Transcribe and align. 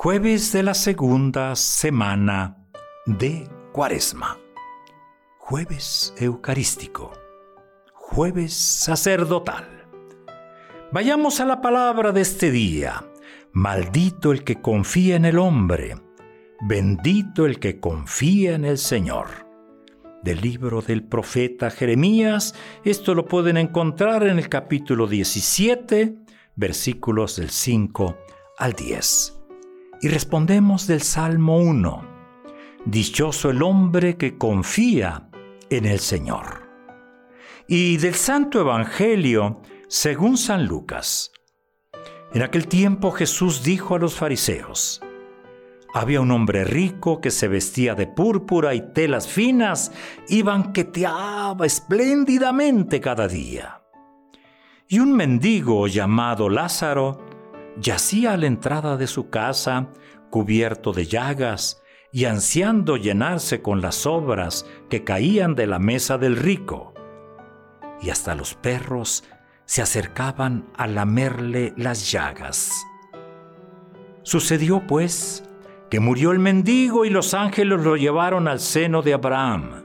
jueves 0.00 0.52
de 0.52 0.62
la 0.62 0.74
segunda 0.74 1.56
semana 1.56 2.56
de 3.04 3.50
Cuaresma. 3.72 4.38
Jueves 5.38 6.14
eucarístico. 6.18 7.10
Jueves 7.94 8.54
sacerdotal. 8.54 9.88
Vayamos 10.92 11.40
a 11.40 11.46
la 11.46 11.60
palabra 11.60 12.12
de 12.12 12.20
este 12.20 12.52
día. 12.52 13.10
Maldito 13.50 14.30
el 14.30 14.44
que 14.44 14.60
confía 14.60 15.16
en 15.16 15.24
el 15.24 15.36
hombre, 15.36 15.96
bendito 16.60 17.44
el 17.44 17.58
que 17.58 17.80
confía 17.80 18.54
en 18.54 18.64
el 18.64 18.78
Señor. 18.78 19.48
Del 20.22 20.40
libro 20.40 20.80
del 20.80 21.02
profeta 21.02 21.72
Jeremías, 21.72 22.54
esto 22.84 23.16
lo 23.16 23.24
pueden 23.24 23.56
encontrar 23.56 24.28
en 24.28 24.38
el 24.38 24.48
capítulo 24.48 25.08
17, 25.08 26.18
versículos 26.54 27.34
del 27.34 27.50
5 27.50 28.16
al 28.58 28.74
10. 28.74 29.37
Y 30.00 30.08
respondemos 30.08 30.86
del 30.86 31.02
Salmo 31.02 31.58
1. 31.58 32.04
Dichoso 32.84 33.50
el 33.50 33.62
hombre 33.62 34.16
que 34.16 34.38
confía 34.38 35.28
en 35.70 35.86
el 35.86 35.98
Señor. 35.98 36.68
Y 37.66 37.96
del 37.96 38.14
Santo 38.14 38.60
Evangelio, 38.60 39.60
según 39.88 40.38
San 40.38 40.66
Lucas, 40.66 41.32
en 42.32 42.42
aquel 42.42 42.68
tiempo 42.68 43.10
Jesús 43.10 43.64
dijo 43.64 43.96
a 43.96 43.98
los 43.98 44.14
fariseos, 44.14 45.00
había 45.92 46.20
un 46.20 46.30
hombre 46.30 46.64
rico 46.64 47.20
que 47.20 47.30
se 47.32 47.48
vestía 47.48 47.94
de 47.94 48.06
púrpura 48.06 48.74
y 48.74 48.92
telas 48.92 49.26
finas 49.26 49.90
y 50.28 50.42
banqueteaba 50.42 51.66
espléndidamente 51.66 53.00
cada 53.00 53.26
día. 53.26 53.82
Y 54.86 55.00
un 55.00 55.12
mendigo 55.12 55.88
llamado 55.88 56.48
Lázaro 56.48 57.27
yacía 57.76 58.32
a 58.32 58.36
la 58.36 58.46
entrada 58.46 58.96
de 58.96 59.06
su 59.06 59.30
casa 59.30 59.88
cubierto 60.30 60.92
de 60.92 61.06
llagas 61.06 61.82
y 62.12 62.24
ansiando 62.24 62.96
llenarse 62.96 63.60
con 63.62 63.80
las 63.80 64.06
obras 64.06 64.66
que 64.88 65.04
caían 65.04 65.54
de 65.54 65.66
la 65.66 65.78
mesa 65.78 66.18
del 66.18 66.36
rico. 66.36 66.94
Y 68.00 68.10
hasta 68.10 68.34
los 68.34 68.54
perros 68.54 69.24
se 69.64 69.82
acercaban 69.82 70.66
a 70.76 70.86
lamerle 70.86 71.74
las 71.76 72.10
llagas. 72.10 72.72
Sucedió, 74.22 74.86
pues, 74.86 75.44
que 75.90 76.00
murió 76.00 76.32
el 76.32 76.38
mendigo 76.38 77.04
y 77.04 77.10
los 77.10 77.34
ángeles 77.34 77.80
lo 77.80 77.96
llevaron 77.96 78.48
al 78.48 78.60
seno 78.60 79.02
de 79.02 79.14
Abraham. 79.14 79.84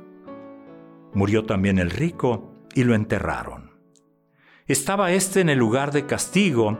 Murió 1.14 1.46
también 1.46 1.80
el 1.80 1.92
rico 1.92 2.54
y 2.74 2.84
lo 2.84 2.96
enterraron. 2.96 3.72
Estaba 4.68 5.12
éste 5.12 5.42
en 5.42 5.50
el 5.50 5.60
lugar 5.60 5.92
de 5.92 6.06
castigo, 6.06 6.80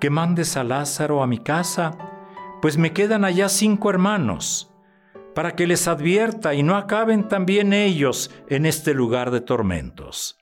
que 0.00 0.10
mandes 0.10 0.56
a 0.56 0.64
Lázaro 0.64 1.22
a 1.22 1.26
mi 1.26 1.38
casa, 1.38 1.92
pues 2.60 2.78
me 2.78 2.92
quedan 2.92 3.24
allá 3.24 3.48
cinco 3.48 3.90
hermanos, 3.90 4.72
para 5.34 5.56
que 5.56 5.66
les 5.66 5.88
advierta 5.88 6.54
y 6.54 6.62
no 6.62 6.76
acaben 6.76 7.28
también 7.28 7.72
ellos 7.72 8.30
en 8.48 8.66
este 8.66 8.94
lugar 8.94 9.30
de 9.30 9.40
tormentos. 9.40 10.38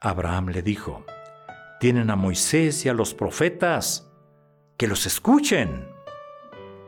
Abraham 0.00 0.48
le 0.48 0.62
dijo, 0.62 1.04
tienen 1.80 2.10
a 2.10 2.16
Moisés 2.16 2.84
y 2.84 2.88
a 2.88 2.94
los 2.94 3.14
profetas, 3.14 4.10
que 4.76 4.86
los 4.86 5.06
escuchen. 5.06 5.88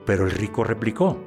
Pero 0.06 0.24
el 0.24 0.30
rico 0.30 0.64
replicó, 0.64 1.18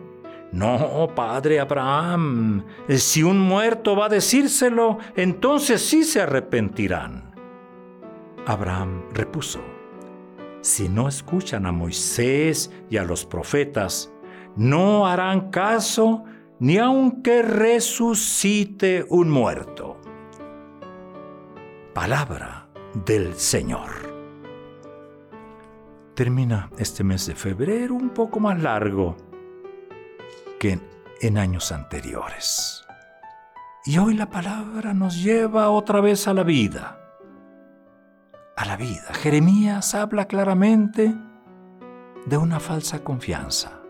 no, 0.52 1.12
padre 1.14 1.60
Abraham, 1.60 2.66
si 2.90 3.24
un 3.24 3.40
muerto 3.40 3.96
va 3.96 4.06
a 4.06 4.10
decírselo, 4.10 5.00
entonces 5.16 5.86
sí 5.86 6.04
se 6.04 6.22
arrepentirán. 6.22 7.36
Abraham 8.46 9.04
repuso, 9.12 9.60
si 10.66 10.90
no 10.90 11.08
escuchan 11.08 11.68
a 11.68 11.72
Moisés 11.72 12.72
y 12.90 12.98
a 12.98 13.04
los 13.04 13.24
profetas, 13.24 14.12
no 14.56 15.06
harán 15.06 15.52
caso 15.52 16.24
ni 16.60 16.80
aunque 16.80 17.44
resucite 17.44 19.06
un 19.10 19.30
muerto. 19.30 20.02
Palabra 21.94 22.68
del 23.06 23.36
Señor. 23.36 23.92
Termina 26.16 26.72
este 26.80 27.04
mes 27.04 27.28
de 27.28 27.36
febrero 27.36 27.94
un 27.94 28.10
poco 28.10 28.40
más 28.40 28.60
largo 28.60 29.16
que 30.60 30.80
en 31.22 31.38
años 31.38 31.72
anteriores. 31.72 32.84
Y 33.86 34.00
hoy 34.00 34.16
la 34.16 34.32
palabra 34.32 34.96
nos 34.96 35.24
lleva 35.24 35.70
otra 35.70 36.02
vez 36.02 36.28
a 36.28 36.34
la 36.34 36.42
vida. 36.42 37.05
A 38.56 38.66
la 38.66 38.78
vida. 38.78 39.14
Jeremías 39.14 39.94
habla 39.96 40.28
claramente 40.28 41.14
de 42.26 42.38
una 42.38 42.60
falsa 42.60 43.04
confianza, 43.04 43.82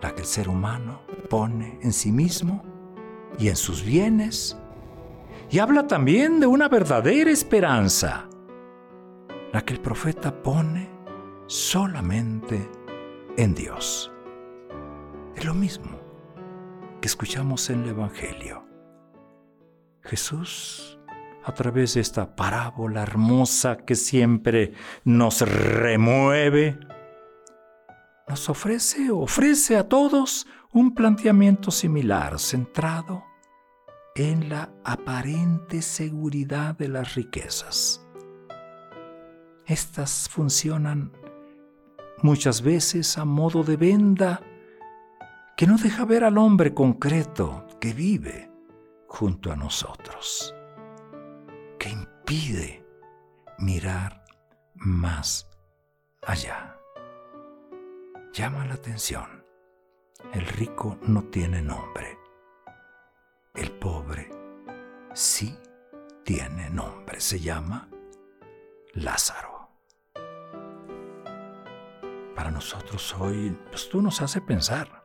la 0.00 0.14
que 0.14 0.20
el 0.20 0.26
ser 0.26 0.48
humano 0.48 1.00
pone 1.28 1.78
en 1.82 1.92
sí 1.92 2.12
mismo 2.12 2.62
y 3.38 3.48
en 3.48 3.56
sus 3.56 3.84
bienes 3.84 4.56
y 5.50 5.58
habla 5.58 5.86
también 5.86 6.40
de 6.40 6.46
una 6.46 6.68
verdadera 6.68 7.30
esperanza, 7.30 8.28
la 9.52 9.62
que 9.62 9.74
el 9.74 9.80
profeta 9.80 10.42
pone 10.42 10.88
solamente 11.46 12.70
en 13.36 13.54
Dios. 13.54 14.12
Es 15.34 15.44
lo 15.44 15.54
mismo 15.54 15.98
que 17.00 17.08
escuchamos 17.08 17.68
en 17.70 17.82
el 17.82 17.90
Evangelio. 17.90 18.64
Jesús, 20.02 20.95
a 21.46 21.54
través 21.54 21.94
de 21.94 22.00
esta 22.00 22.34
parábola 22.34 23.02
hermosa 23.02 23.76
que 23.76 23.94
siempre 23.94 24.72
nos 25.04 25.42
remueve, 25.42 26.76
nos 28.26 28.48
ofrece, 28.48 29.12
ofrece 29.12 29.76
a 29.76 29.88
todos 29.88 30.48
un 30.72 30.92
planteamiento 30.92 31.70
similar, 31.70 32.40
centrado 32.40 33.22
en 34.16 34.48
la 34.48 34.72
aparente 34.82 35.82
seguridad 35.82 36.76
de 36.76 36.88
las 36.88 37.14
riquezas. 37.14 38.04
Estas 39.66 40.28
funcionan 40.28 41.12
muchas 42.24 42.60
veces 42.60 43.18
a 43.18 43.24
modo 43.24 43.62
de 43.62 43.76
venda 43.76 44.40
que 45.56 45.68
no 45.68 45.78
deja 45.78 46.04
ver 46.04 46.24
al 46.24 46.38
hombre 46.38 46.74
concreto 46.74 47.68
que 47.80 47.92
vive 47.92 48.50
junto 49.06 49.52
a 49.52 49.56
nosotros, 49.56 50.55
impide 51.88 52.84
mirar 53.58 54.24
más 54.74 55.48
allá. 56.22 56.76
Llama 58.32 58.66
la 58.66 58.74
atención 58.74 59.36
el 60.32 60.46
rico 60.46 60.98
no 61.02 61.24
tiene 61.24 61.62
nombre. 61.62 62.18
El 63.54 63.70
pobre 63.72 64.30
sí 65.14 65.56
tiene 66.24 66.68
nombre. 66.70 67.20
Se 67.20 67.38
llama 67.38 67.88
Lázaro. 68.94 69.70
Para 72.34 72.50
nosotros 72.50 73.14
hoy, 73.18 73.56
pues 73.70 73.88
tú 73.88 74.02
nos 74.02 74.20
hace 74.20 74.40
pensar. 74.40 75.02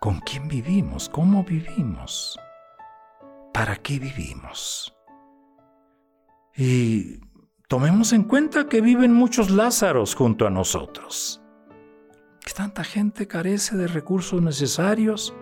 ¿Con 0.00 0.20
quién 0.20 0.48
vivimos? 0.48 1.08
¿Cómo 1.08 1.44
vivimos? 1.44 2.38
¿Para 3.58 3.74
qué 3.74 3.98
vivimos? 3.98 4.94
Y 6.56 7.18
tomemos 7.66 8.12
en 8.12 8.22
cuenta 8.22 8.68
que 8.68 8.80
viven 8.80 9.12
muchos 9.12 9.50
Lázaros 9.50 10.14
junto 10.14 10.46
a 10.46 10.50
nosotros. 10.50 11.42
Que 12.38 12.52
tanta 12.52 12.84
gente 12.84 13.26
carece 13.26 13.76
de 13.76 13.88
recursos 13.88 14.40
necesarios, 14.40 15.34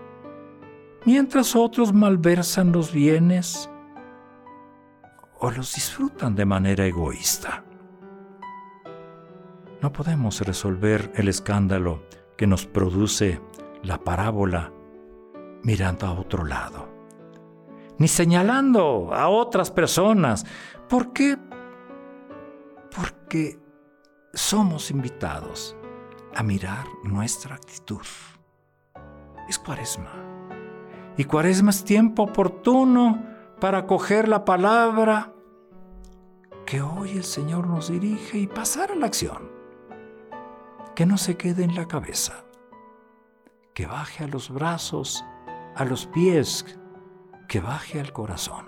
mientras 1.04 1.54
otros 1.54 1.92
malversan 1.92 2.72
los 2.72 2.90
bienes 2.90 3.68
o 5.38 5.50
los 5.50 5.74
disfrutan 5.74 6.34
de 6.34 6.46
manera 6.46 6.86
egoísta. 6.86 7.64
No 9.82 9.92
podemos 9.92 10.40
resolver 10.40 11.12
el 11.16 11.28
escándalo 11.28 12.02
que 12.38 12.46
nos 12.46 12.64
produce 12.64 13.42
la 13.82 13.98
parábola 13.98 14.72
mirando 15.62 16.06
a 16.06 16.12
otro 16.12 16.46
lado, 16.46 16.95
ni 17.98 18.08
señalando 18.08 19.12
a 19.12 19.28
otras 19.28 19.70
personas. 19.70 20.44
¿Por 20.88 21.12
qué? 21.12 21.36
Porque 22.94 23.58
somos 24.32 24.90
invitados 24.90 25.76
a 26.34 26.42
mirar 26.42 26.86
nuestra 27.04 27.54
actitud. 27.54 28.06
Es 29.48 29.58
cuaresma. 29.58 30.12
Y 31.16 31.24
cuaresma 31.24 31.70
es 31.70 31.84
tiempo 31.84 32.24
oportuno 32.24 33.24
para 33.60 33.86
coger 33.86 34.28
la 34.28 34.44
palabra 34.44 35.32
que 36.66 36.82
hoy 36.82 37.12
el 37.12 37.24
Señor 37.24 37.66
nos 37.66 37.90
dirige 37.90 38.38
y 38.38 38.46
pasar 38.46 38.92
a 38.92 38.96
la 38.96 39.06
acción. 39.06 39.50
Que 40.94 41.06
no 41.06 41.16
se 41.16 41.36
quede 41.36 41.64
en 41.64 41.74
la 41.74 41.86
cabeza 41.86 42.46
que 43.76 43.86
baje 43.86 44.24
a 44.24 44.26
los 44.26 44.48
brazos, 44.48 45.22
a 45.74 45.84
los 45.84 46.06
pies, 46.06 46.64
que 47.48 47.60
baje 47.60 48.00
al 48.00 48.12
corazón. 48.12 48.66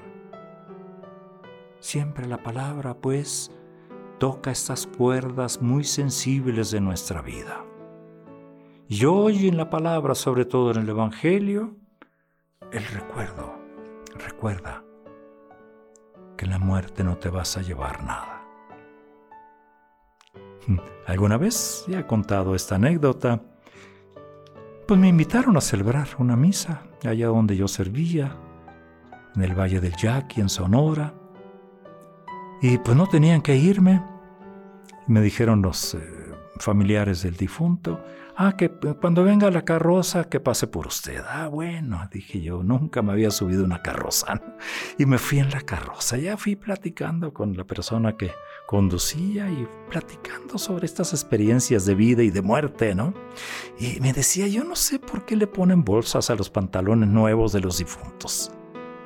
Siempre 1.80 2.26
la 2.26 2.42
palabra, 2.42 2.94
pues, 2.94 3.50
toca 4.18 4.50
estas 4.50 4.86
cuerdas 4.86 5.62
muy 5.62 5.84
sensibles 5.84 6.70
de 6.70 6.80
nuestra 6.80 7.22
vida. 7.22 7.64
Y 8.88 9.04
hoy 9.04 9.48
en 9.48 9.56
la 9.56 9.70
palabra, 9.70 10.14
sobre 10.14 10.44
todo 10.44 10.70
en 10.70 10.78
el 10.78 10.88
Evangelio, 10.88 11.76
el 12.72 12.84
recuerdo, 12.86 13.54
recuerda 14.14 14.84
que 16.36 16.46
la 16.46 16.58
muerte 16.58 17.04
no 17.04 17.18
te 17.18 17.28
vas 17.28 17.56
a 17.56 17.62
llevar 17.62 18.02
nada. 18.04 18.44
Alguna 21.06 21.36
vez 21.36 21.84
ya 21.86 22.00
he 22.00 22.06
contado 22.06 22.54
esta 22.54 22.76
anécdota 22.76 23.42
pues 24.88 24.98
me 24.98 25.08
invitaron 25.08 25.54
a 25.58 25.60
celebrar 25.60 26.08
una 26.16 26.34
misa 26.34 26.84
allá 27.04 27.26
donde 27.26 27.58
yo 27.58 27.68
servía, 27.68 28.38
en 29.34 29.42
el 29.42 29.54
Valle 29.54 29.80
del 29.80 29.96
Yaqui, 29.96 30.40
en 30.40 30.48
Sonora. 30.48 31.14
Y 32.60 32.78
pues 32.78 32.96
no 32.96 33.06
tenían 33.06 33.42
que 33.42 33.56
irme. 33.56 34.02
Me 35.06 35.20
dijeron 35.20 35.62
los 35.62 35.94
eh, 35.94 36.00
familiares 36.58 37.22
del 37.22 37.36
difunto, 37.36 38.00
ah, 38.36 38.56
que 38.56 38.70
cuando 38.70 39.24
venga 39.24 39.50
la 39.50 39.64
carroza, 39.64 40.24
que 40.24 40.40
pase 40.40 40.66
por 40.66 40.86
usted. 40.86 41.22
Ah, 41.28 41.48
bueno, 41.48 42.08
dije 42.12 42.40
yo, 42.40 42.62
nunca 42.62 43.02
me 43.02 43.12
había 43.12 43.30
subido 43.30 43.64
una 43.64 43.82
carroza. 43.82 44.40
Y 44.98 45.06
me 45.06 45.18
fui 45.18 45.38
en 45.38 45.50
la 45.50 45.60
carroza, 45.60 46.16
ya 46.16 46.36
fui 46.36 46.56
platicando 46.56 47.32
con 47.32 47.56
la 47.56 47.64
persona 47.64 48.16
que 48.16 48.32
conducía 48.66 49.48
y 49.48 49.66
platicando 49.88 50.58
sobre 50.58 50.86
estas 50.86 51.12
experiencias 51.12 51.86
de 51.86 51.94
vida 51.94 52.22
y 52.22 52.30
de 52.30 52.42
muerte, 52.42 52.94
¿no? 52.94 53.14
Y 53.78 53.98
me 54.00 54.12
decía, 54.12 54.46
yo 54.46 54.64
no 54.64 54.76
sé 54.76 54.98
por 54.98 55.24
qué 55.24 55.36
le 55.36 55.46
ponen 55.46 55.84
bolsas 55.84 56.28
a 56.30 56.34
los 56.34 56.50
pantalones 56.50 57.08
nuevos 57.08 57.52
de 57.52 57.60
los 57.60 57.78
difuntos. 57.78 58.52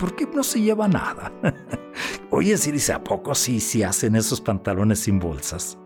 ¿Por 0.02 0.16
qué 0.16 0.26
no 0.26 0.42
se 0.42 0.60
lleva 0.60 0.88
nada? 0.88 1.30
Oye, 2.30 2.58
si 2.58 2.72
dice, 2.72 2.92
¿a 2.92 3.04
poco 3.04 3.36
sí, 3.36 3.60
sí 3.60 3.84
hacen 3.84 4.16
esos 4.16 4.40
pantalones 4.40 4.98
sin 4.98 5.20
bolsas? 5.20 5.78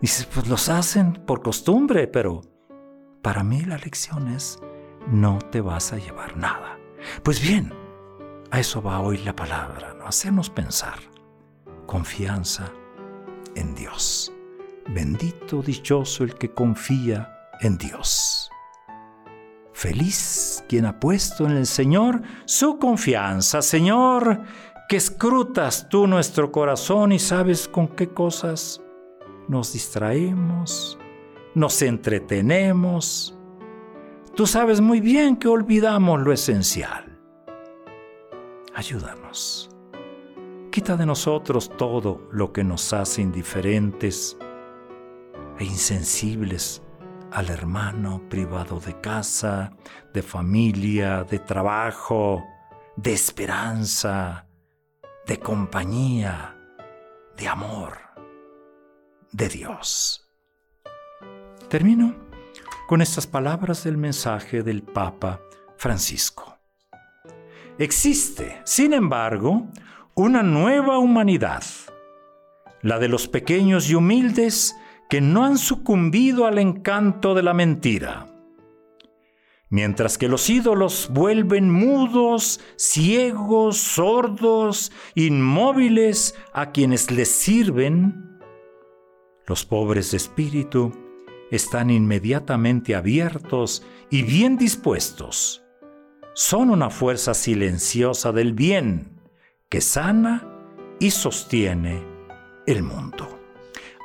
Dice, 0.00 0.24
pues 0.32 0.46
los 0.46 0.68
hacen 0.68 1.14
por 1.26 1.42
costumbre, 1.42 2.06
pero 2.06 2.42
para 3.22 3.42
mí 3.42 3.62
la 3.62 3.76
lección 3.76 4.28
es, 4.28 4.60
no 5.10 5.40
te 5.50 5.60
vas 5.60 5.92
a 5.92 5.98
llevar 5.98 6.36
nada. 6.36 6.78
Pues 7.24 7.40
bien, 7.40 7.74
a 8.52 8.60
eso 8.60 8.80
va 8.80 9.00
hoy 9.00 9.18
la 9.18 9.34
palabra, 9.34 9.94
¿no? 9.98 10.06
Hacernos 10.06 10.48
pensar. 10.48 11.00
Confianza, 11.86 12.70
en 13.56 13.74
Dios. 13.74 14.32
Bendito, 14.90 15.60
dichoso 15.60 16.22
el 16.22 16.36
que 16.36 16.54
confía 16.54 17.36
en 17.62 17.78
Dios. 17.78 18.45
Feliz 19.76 20.64
quien 20.70 20.86
ha 20.86 20.98
puesto 20.98 21.44
en 21.44 21.52
el 21.52 21.66
Señor 21.66 22.22
su 22.46 22.78
confianza. 22.78 23.60
Señor, 23.60 24.40
que 24.88 24.96
escrutas 24.96 25.90
tú 25.90 26.06
nuestro 26.06 26.50
corazón 26.50 27.12
y 27.12 27.18
sabes 27.18 27.68
con 27.68 27.88
qué 27.88 28.08
cosas 28.08 28.80
nos 29.48 29.74
distraemos, 29.74 30.98
nos 31.54 31.82
entretenemos. 31.82 33.36
Tú 34.34 34.46
sabes 34.46 34.80
muy 34.80 35.00
bien 35.00 35.36
que 35.36 35.48
olvidamos 35.48 36.22
lo 36.22 36.32
esencial. 36.32 37.20
Ayúdanos 38.74 39.68
Quita 40.70 40.96
de 40.96 41.04
nosotros 41.04 41.70
todo 41.76 42.28
lo 42.32 42.50
que 42.54 42.64
nos 42.64 42.94
hace 42.94 43.20
indiferentes 43.20 44.38
e 45.58 45.64
insensibles 45.64 46.82
al 47.36 47.50
hermano 47.50 48.22
privado 48.30 48.80
de 48.80 48.98
casa, 48.98 49.70
de 50.14 50.22
familia, 50.22 51.22
de 51.22 51.38
trabajo, 51.38 52.42
de 52.96 53.12
esperanza, 53.12 54.46
de 55.26 55.38
compañía, 55.38 56.56
de 57.36 57.46
amor, 57.46 57.98
de 59.32 59.50
Dios. 59.50 60.26
Termino 61.68 62.14
con 62.88 63.02
estas 63.02 63.26
palabras 63.26 63.84
del 63.84 63.98
mensaje 63.98 64.62
del 64.62 64.82
Papa 64.82 65.42
Francisco. 65.76 66.58
Existe, 67.76 68.62
sin 68.64 68.94
embargo, 68.94 69.66
una 70.14 70.42
nueva 70.42 70.96
humanidad, 70.96 71.64
la 72.80 72.98
de 72.98 73.08
los 73.08 73.28
pequeños 73.28 73.90
y 73.90 73.94
humildes 73.94 74.74
que 75.08 75.20
no 75.20 75.44
han 75.44 75.58
sucumbido 75.58 76.46
al 76.46 76.58
encanto 76.58 77.34
de 77.34 77.42
la 77.42 77.54
mentira. 77.54 78.26
Mientras 79.68 80.16
que 80.16 80.28
los 80.28 80.48
ídolos 80.48 81.08
vuelven 81.12 81.70
mudos, 81.70 82.60
ciegos, 82.76 83.78
sordos, 83.78 84.92
inmóviles 85.14 86.36
a 86.52 86.70
quienes 86.70 87.10
les 87.10 87.28
sirven, 87.28 88.38
los 89.46 89.64
pobres 89.64 90.12
de 90.12 90.18
espíritu 90.18 90.92
están 91.50 91.90
inmediatamente 91.90 92.94
abiertos 92.94 93.84
y 94.10 94.22
bien 94.22 94.56
dispuestos. 94.56 95.64
Son 96.34 96.70
una 96.70 96.90
fuerza 96.90 97.34
silenciosa 97.34 98.32
del 98.32 98.52
bien 98.52 99.20
que 99.68 99.80
sana 99.80 100.46
y 101.00 101.10
sostiene 101.10 102.04
el 102.66 102.82
mundo. 102.82 103.35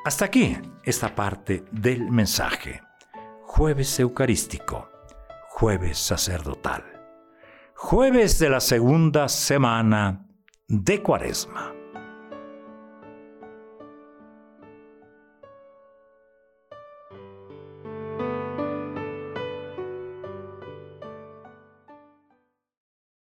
Hasta 0.03 0.25
aquí 0.25 0.57
esta 0.83 1.13
parte 1.13 1.63
del 1.71 2.09
mensaje. 2.09 2.81
Jueves 3.43 3.99
Eucarístico, 3.99 4.89
jueves 5.49 5.99
sacerdotal, 5.99 6.83
jueves 7.75 8.39
de 8.39 8.49
la 8.49 8.61
segunda 8.61 9.29
semana 9.29 10.25
de 10.67 11.03
Cuaresma. 11.03 11.80